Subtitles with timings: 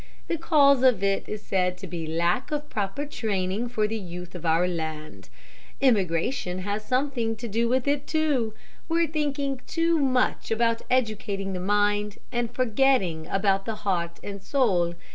[0.27, 4.33] The cause of it is said to be lack of proper training for the youth
[4.33, 5.29] of our land.
[5.79, 8.55] Immigration has something to do with it, too.
[8.89, 14.95] We're thinking too much about educating the mind, and forgetting about the heart and soul.